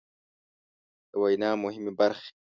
د 1.11 1.11
وينا 1.21 1.49
مهمې 1.63 1.91
برخې 1.99 2.29